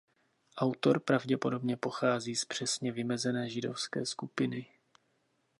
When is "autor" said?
0.57-0.99